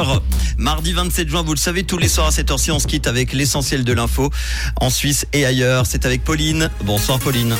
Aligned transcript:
11h. 0.00 0.20
Mardi 0.56 0.92
27 0.92 1.28
juin, 1.28 1.42
vous 1.42 1.54
le 1.54 1.58
savez, 1.58 1.84
tous 1.84 1.98
les 1.98 2.08
soirs 2.08 2.28
à 2.28 2.30
cette 2.30 2.50
heure-ci, 2.50 2.70
on 2.70 2.78
se 2.78 2.86
quitte 2.86 3.06
avec 3.06 3.32
l'essentiel 3.32 3.84
de 3.84 3.92
l'info 3.92 4.30
en 4.80 4.90
Suisse 4.90 5.26
et 5.32 5.44
ailleurs. 5.44 5.86
C'est 5.86 6.06
avec 6.06 6.24
Pauline. 6.24 6.70
Bonsoir 6.84 7.18
Pauline. 7.18 7.54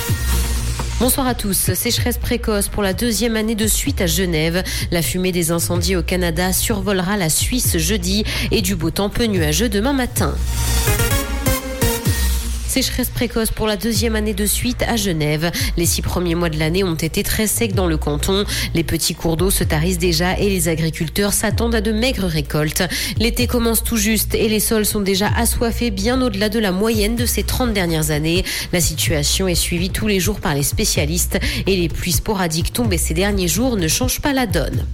Bonsoir 1.01 1.27
à 1.27 1.35
tous. 1.35 1.73
Sécheresse 1.75 2.19
précoce 2.19 2.69
pour 2.69 2.83
la 2.83 2.93
deuxième 2.93 3.37
année 3.37 3.55
de 3.55 3.67
suite 3.67 4.01
à 4.01 4.07
Genève. 4.07 4.63
La 4.91 5.03
fumée 5.03 5.33
des 5.33 5.51
incendies 5.51 5.97
au 5.97 6.03
Canada 6.03 6.53
survolera 6.53 7.17
la 7.17 7.31
Suisse 7.31 7.79
jeudi 7.79 8.25
et 8.51 8.61
du 8.61 8.77
beau 8.77 8.91
temps 8.91 9.09
peu 9.09 9.25
nuageux 9.25 9.69
demain 9.69 9.93
matin. 9.95 10.35
Sécheresse 12.71 13.09
précoce 13.09 13.51
pour 13.51 13.67
la 13.67 13.77
deuxième 13.77 14.15
année 14.15 14.33
de 14.33 14.47
suite 14.47 14.85
à 14.87 14.95
Genève. 14.95 15.51
Les 15.77 15.87
six 15.87 16.03
premiers 16.03 16.37
mois 16.37 16.51
de 16.51 16.57
l'année 16.57 16.85
ont 16.85 16.95
été 16.95 17.25
très 17.25 17.49
secs 17.49 17.75
dans 17.75 17.89
le 17.89 17.97
canton. 17.97 18.45
Les 18.75 18.85
petits 18.85 19.17
cours 19.17 19.37
d'eau 19.37 19.51
se 19.51 19.65
tarissent 19.65 19.99
déjà 19.99 20.39
et 20.39 20.49
les 20.49 20.69
agriculteurs 20.69 21.33
s'attendent 21.33 21.75
à 21.75 21.81
de 21.81 21.91
maigres 21.91 22.27
récoltes. 22.27 22.85
L'été 23.19 23.49
commence 23.49 23.83
tout 23.83 23.97
juste 23.97 24.37
et 24.37 24.49
les 24.49 24.61
sols 24.61 24.87
sont 24.87 25.01
déjà 25.01 25.27
assoiffés 25.37 25.91
bien 25.91 26.23
au-delà 26.23 26.49
de 26.49 26.61
la 26.61 26.71
moyenne 26.71 27.17
de 27.17 27.27
ces 27.27 27.43
30 27.43 27.73
dernières 27.73 28.13
années. 28.13 28.45
La 28.73 28.81
situation 28.81 29.49
est 29.49 29.57
suivie 29.57 29.91
tous 29.91 30.07
les 30.07 30.21
jours 30.21 30.39
par 30.39 30.55
les 30.55 30.63
spécialistes 30.63 31.41
et 31.67 31.77
les 31.77 31.89
pluies 31.89 32.13
sporadiques 32.13 32.73
tombées 32.73 32.99
ces 32.99 33.15
derniers 33.15 33.49
jours 33.49 33.77
ne 33.77 33.89
changent 33.89 34.21
pas 34.21 34.33
la 34.33 34.47
donne. 34.47 34.87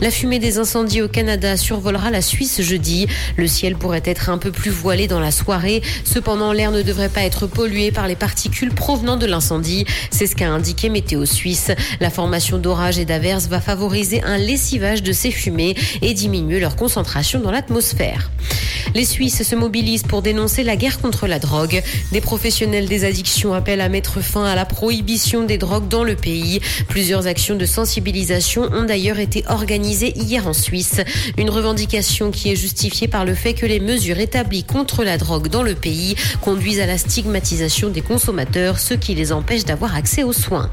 La 0.00 0.10
fumée 0.10 0.40
des 0.40 0.58
incendies 0.58 1.00
au 1.00 1.06
Canada 1.06 1.56
survolera 1.56 2.10
la 2.10 2.22
Suisse 2.22 2.60
jeudi. 2.62 3.06
Le 3.36 3.46
ciel 3.46 3.76
pourrait 3.76 4.02
être 4.04 4.30
un 4.30 4.38
peu 4.38 4.50
plus 4.50 4.72
voilé 4.72 5.06
dans 5.06 5.20
la 5.20 5.30
soirée. 5.30 5.80
Cependant, 6.04 6.52
l'air 6.52 6.72
ne 6.72 6.82
devrait 6.82 7.08
pas 7.08 7.21
être 7.24 7.46
pollué 7.46 7.90
par 7.90 8.08
les 8.08 8.16
particules 8.16 8.72
provenant 8.72 9.16
de 9.16 9.26
l'incendie. 9.26 9.84
C'est 10.10 10.26
ce 10.26 10.34
qu'a 10.34 10.50
indiqué 10.50 10.88
Météo 10.88 11.24
Suisse. 11.26 11.70
La 12.00 12.10
formation 12.10 12.58
d'orages 12.58 12.98
et 12.98 13.04
d'averses 13.04 13.48
va 13.48 13.60
favoriser 13.60 14.22
un 14.22 14.38
lessivage 14.38 15.02
de 15.02 15.12
ces 15.12 15.30
fumées 15.30 15.74
et 16.00 16.14
diminuer 16.14 16.60
leur 16.60 16.76
concentration 16.76 17.40
dans 17.40 17.50
l'atmosphère. 17.50 18.30
Les 18.94 19.04
Suisses 19.04 19.42
se 19.42 19.54
mobilisent 19.54 20.02
pour 20.02 20.20
dénoncer 20.20 20.64
la 20.64 20.76
guerre 20.76 21.00
contre 21.00 21.26
la 21.26 21.38
drogue. 21.38 21.82
Des 22.12 22.20
professionnels 22.20 22.86
des 22.86 23.04
addictions 23.04 23.54
appellent 23.54 23.80
à 23.80 23.88
mettre 23.88 24.20
fin 24.20 24.44
à 24.44 24.54
la 24.54 24.66
prohibition 24.66 25.44
des 25.44 25.56
drogues 25.56 25.88
dans 25.88 26.04
le 26.04 26.14
pays. 26.14 26.60
Plusieurs 26.88 27.26
actions 27.26 27.56
de 27.56 27.64
sensibilisation 27.64 28.64
ont 28.72 28.84
d'ailleurs 28.84 29.18
été 29.18 29.44
organisées 29.48 30.12
hier 30.16 30.46
en 30.46 30.52
Suisse. 30.52 31.00
Une 31.38 31.48
revendication 31.48 32.30
qui 32.30 32.50
est 32.50 32.56
justifiée 32.56 33.08
par 33.08 33.24
le 33.24 33.34
fait 33.34 33.54
que 33.54 33.66
les 33.66 33.80
mesures 33.80 34.18
établies 34.18 34.64
contre 34.64 35.04
la 35.04 35.16
drogue 35.16 35.48
dans 35.48 35.62
le 35.62 35.74
pays 35.74 36.14
conduisent 36.42 36.80
à 36.80 36.86
la 36.86 36.98
stigmatisation 37.02 37.90
des 37.90 38.00
consommateurs, 38.00 38.78
ce 38.78 38.94
qui 38.94 39.14
les 39.14 39.32
empêche 39.32 39.64
d'avoir 39.64 39.94
accès 39.94 40.22
aux 40.22 40.32
soins. 40.32 40.70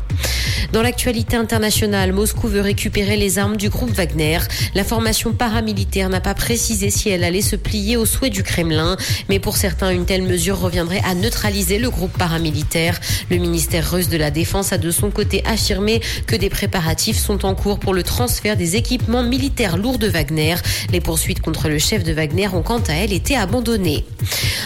Dans 0.73 0.81
l'actualité 0.81 1.36
internationale, 1.36 2.14
Moscou 2.14 2.47
veut 2.47 2.61
récupérer 2.61 3.17
les 3.17 3.39
armes 3.39 3.58
du 3.58 3.69
groupe 3.69 3.92
Wagner. 3.92 4.39
La 4.75 4.83
formation 4.83 5.33
paramilitaire 5.33 6.09
n'a 6.09 6.22
pas 6.22 6.33
précisé 6.33 6.89
si 6.89 7.09
elle 7.09 7.23
allait 7.23 7.42
se 7.42 7.55
plier 7.55 7.97
aux 7.97 8.05
souhaits 8.05 8.31
du 8.31 8.44
Kremlin, 8.44 8.97
mais 9.30 9.39
pour 9.39 9.58
certains, 9.58 9.89
une 9.92 10.05
telle 10.05 10.23
mesure 10.23 10.59
reviendrait 10.59 11.02
à 11.05 11.16
neutraliser 11.16 11.80
le 11.80 11.89
groupe 11.89 12.17
paramilitaire. 12.17 13.00
Le 13.30 13.38
ministère 13.38 13.92
russe 13.92 14.09
de 14.09 14.17
la 14.17 14.31
Défense 14.31 14.73
a 14.73 14.77
de 14.77 14.92
son 14.92 15.09
côté 15.09 15.44
affirmé 15.45 16.02
que 16.27 16.36
des 16.36 16.50
préparatifs 16.50 17.17
sont 17.17 17.45
en 17.45 17.55
cours 17.55 17.80
pour 17.80 17.94
le 17.94 18.03
transfert 18.03 18.58
des 18.58 18.75
équipements 18.75 19.23
militaires 19.23 19.77
lourds 19.77 20.00
de 20.00 20.08
Wagner. 20.08 20.55
Les 20.92 21.02
poursuites 21.02 21.42
contre 21.42 21.70
le 21.70 21.80
chef 21.80 22.03
de 22.03 22.14
Wagner 22.14 22.47
ont 22.50 22.61
quant 22.61 22.81
à 22.88 22.94
elles 22.94 23.14
été 23.14 23.36
abandonnées. 23.36 24.05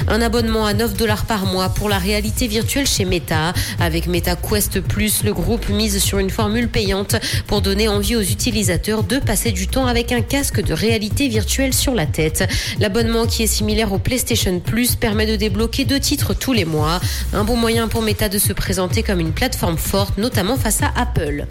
Un 0.08 0.22
abonnement 0.22 0.66
à 0.66 0.74
9 0.74 0.96
dollars 0.96 1.26
par 1.26 1.46
mois 1.46 1.70
pour 1.70 1.90
la 1.90 1.98
réalité 1.98 2.48
virtuelle 2.48 2.88
chez 2.88 3.06
Meta. 3.06 3.54
Avec 3.80 4.08
Meta 4.08 4.36
Quest 4.36 4.82
Plus, 4.82 5.24
le 5.24 5.34
groupe 5.34 5.70
mise 5.74 6.02
sur 6.02 6.20
une 6.20 6.30
formule 6.30 6.70
payante 6.70 7.16
pour 7.48 7.62
donner 7.62 7.88
envie 7.88 8.16
aux 8.16 8.22
utilisateurs 8.22 9.04
de 9.04 9.20
passer 9.20 9.52
du 9.52 9.68
temps 9.68 9.86
avec 9.86 10.12
un 10.12 10.22
casque 10.22 10.64
de 10.64 10.74
réalité 10.74 11.28
virtuelle 11.28 11.74
sur 11.74 11.94
la 11.94 12.06
tête. 12.06 12.50
L'abonnement 12.80 13.26
qui 13.26 13.44
est 13.44 13.48
similaire 13.48 13.92
au 13.92 13.98
PlayStation 13.98 14.60
Plus 14.60 14.96
permet 14.96 15.26
de 15.26 15.36
débloquer 15.36 15.86
deux 15.86 16.00
titres 16.00 16.34
tous 16.34 16.54
les 16.54 16.66
mois. 16.66 17.00
Un 17.34 17.44
bon 17.44 17.56
moyen 17.56 17.88
pour 17.88 18.02
Meta 18.02 18.30
de 18.30 18.38
se 18.38 18.54
présenter 18.54 19.04
comme 19.04 19.20
une 19.20 19.32
plateforme 19.32 19.78
forte, 19.78 20.18
notamment 20.18 20.58
face 20.58 20.82
à 20.82 20.92
Apple. 20.96 21.46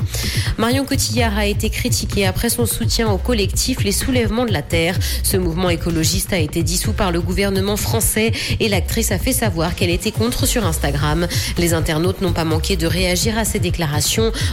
Marion 0.58 0.84
Cotillard 0.84 1.36
a 1.36 1.46
été 1.46 1.70
critiquée 1.70 2.26
après 2.26 2.48
son 2.48 2.66
soutien 2.66 3.10
au 3.10 3.18
collectif 3.18 3.82
Les 3.82 3.92
Soulèvements 3.92 4.44
de 4.44 4.52
la 4.52 4.62
Terre. 4.62 4.98
Ce 5.22 5.36
mouvement 5.36 5.70
écologiste 5.70 6.32
a 6.32 6.38
été 6.38 6.62
dissous 6.62 6.92
par 6.92 7.12
le 7.12 7.20
gouvernement 7.20 7.76
français 7.76 8.32
et 8.60 8.68
l'actrice 8.68 9.12
a 9.12 9.18
fait 9.18 9.32
savoir 9.32 9.74
qu'elle 9.74 9.90
était 9.90 10.12
contre 10.12 10.46
sur 10.46 10.66
Instagram. 10.66 11.26
Les 11.58 11.74
internautes 11.74 12.20
n'ont 12.20 12.32
pas 12.32 12.44
manqué 12.44 12.76
de 12.76 12.86
réagir 12.86 13.38
à 13.38 13.44
ces 13.44 13.58
déclarations 13.58 14.01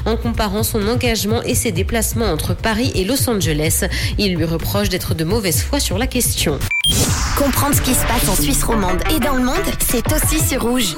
en 0.06 0.16
comparant 0.16 0.64
son 0.64 0.88
engagement 0.88 1.42
et 1.44 1.56
ses 1.56 1.72
déplacements 1.72 2.32
entre 2.32 2.54
Paris 2.54 2.92
et 2.96 3.04
Los 3.04 3.30
Angeles. 3.30 3.86
Il 4.18 4.36
lui 4.36 4.46
reproche 4.46 4.90
d'être 4.90 5.16
de 5.16 5.24
mauvaise 5.24 5.62
foi 5.62 5.80
sur 5.80 5.98
la 5.98 6.08
question. 6.08 6.60
Comprendre 7.38 7.76
ce 7.76 7.82
qui 7.82 7.94
se 7.94 8.06
passe 8.06 8.28
en 8.30 8.36
Suisse 8.36 8.64
romande 8.64 9.02
et 9.16 9.20
dans 9.20 9.36
le 9.36 9.44
monde, 9.44 9.56
c'est 9.80 10.06
aussi 10.14 10.40
sur 10.46 10.62
rouge. 10.62 10.96